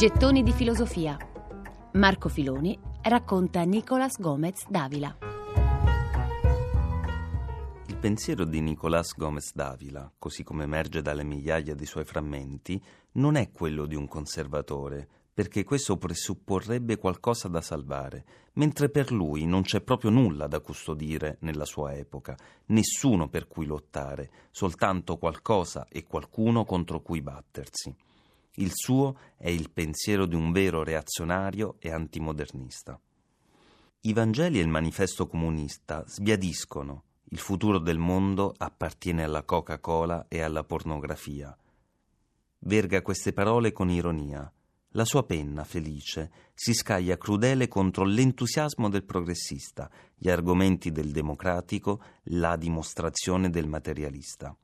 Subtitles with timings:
[0.00, 1.14] Gettoni di filosofia.
[1.92, 5.14] Marco Filoni racconta Nicolas Gomez Davila.
[7.86, 12.82] Il pensiero di Nicolás Gomez Davila, così come emerge dalle migliaia di suoi frammenti,
[13.16, 18.24] non è quello di un conservatore, perché questo presupporrebbe qualcosa da salvare,
[18.54, 22.34] mentre per lui non c'è proprio nulla da custodire nella sua epoca,
[22.68, 27.94] nessuno per cui lottare, soltanto qualcosa e qualcuno contro cui battersi.
[28.54, 33.00] Il suo è il pensiero di un vero reazionario e antimodernista.
[34.02, 40.40] I Vangeli e il manifesto comunista sbiadiscono il futuro del mondo appartiene alla Coca-Cola e
[40.40, 41.56] alla pornografia.
[42.58, 44.52] Verga queste parole con ironia.
[44.94, 52.02] La sua penna, felice, si scaglia crudele contro l'entusiasmo del progressista, gli argomenti del democratico,
[52.24, 54.56] la dimostrazione del materialista.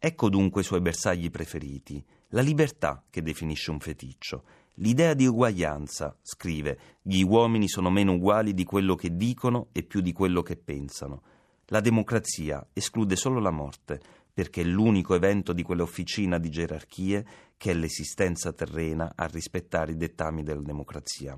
[0.00, 6.16] Ecco dunque i suoi bersagli preferiti, la libertà che definisce un feticcio, l'idea di uguaglianza,
[6.22, 10.56] scrive, gli uomini sono meno uguali di quello che dicono e più di quello che
[10.56, 11.22] pensano.
[11.66, 14.00] La democrazia esclude solo la morte,
[14.32, 19.96] perché è l'unico evento di quell'officina di gerarchie che è l'esistenza terrena a rispettare i
[19.96, 21.36] dettami della democrazia.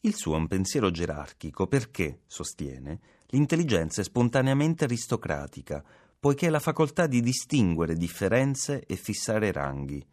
[0.00, 5.84] Il suo è un pensiero gerarchico perché, sostiene, l'intelligenza è spontaneamente aristocratica,
[6.20, 10.06] poiché ha la facoltà di distinguere differenze e fissare ranghi.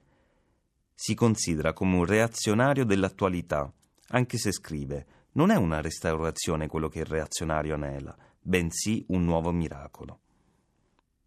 [0.93, 3.71] Si considera come un reazionario dell'attualità,
[4.09, 9.51] anche se scrive non è una restaurazione quello che il reazionario anela, bensì un nuovo
[9.51, 10.21] miracolo.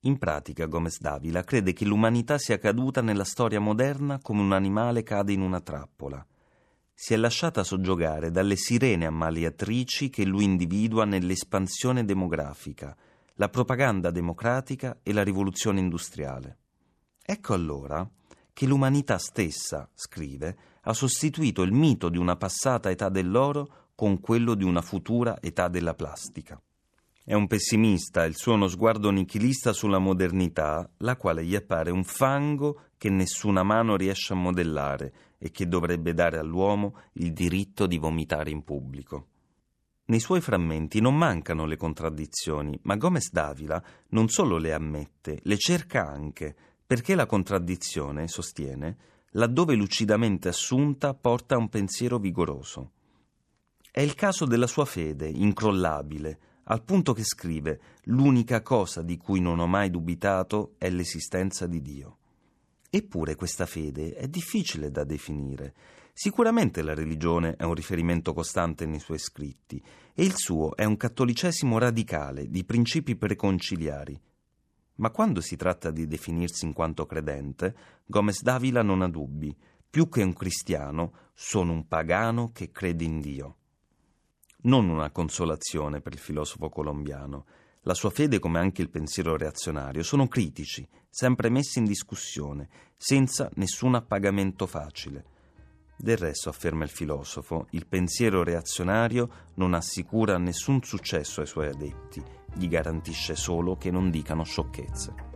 [0.04, 5.02] In pratica, Gomez Davila crede che l'umanità sia caduta nella storia moderna come un animale
[5.02, 6.26] cade in una trappola.
[6.94, 12.96] Si è lasciata soggiogare dalle sirene ammaliatrici che lui individua nell'espansione demografica,
[13.34, 16.58] la propaganda democratica e la rivoluzione industriale.
[17.22, 18.08] Ecco allora
[18.52, 24.54] che l'umanità stessa, scrive, ha sostituito il mito di una passata età dell'oro con quello
[24.54, 26.60] di una futura età della plastica.
[27.22, 32.02] È un pessimista, il suo uno sguardo nichilista sulla modernità, la quale gli appare un
[32.02, 37.98] fango che nessuna mano riesce a modellare e che dovrebbe dare all'uomo il diritto di
[37.98, 39.26] vomitare in pubblico.
[40.10, 45.56] Nei suoi frammenti non mancano le contraddizioni, ma Gomez Davila non solo le ammette, le
[45.56, 46.52] cerca anche,
[46.84, 48.96] perché la contraddizione, sostiene,
[49.34, 52.90] laddove lucidamente assunta, porta a un pensiero vigoroso.
[53.88, 59.38] È il caso della sua fede, incrollabile, al punto che scrive l'unica cosa di cui
[59.38, 62.18] non ho mai dubitato è l'esistenza di Dio.
[62.90, 65.72] Eppure questa fede è difficile da definire.
[66.22, 69.82] Sicuramente la religione è un riferimento costante nei suoi scritti
[70.12, 74.20] e il suo è un cattolicesimo radicale di principi preconciliari.
[74.96, 79.56] Ma quando si tratta di definirsi in quanto credente, Gomez Davila non ha dubbi.
[79.88, 83.56] Più che un cristiano, sono un pagano che crede in Dio.
[84.64, 87.46] Non una consolazione per il filosofo colombiano.
[87.84, 93.48] La sua fede, come anche il pensiero reazionario, sono critici, sempre messi in discussione, senza
[93.54, 95.38] nessun appagamento facile.
[96.02, 102.22] Del resto, afferma il filosofo, il pensiero reazionario non assicura nessun successo ai suoi adepti,
[102.54, 105.29] gli garantisce solo che non dicano sciocchezze.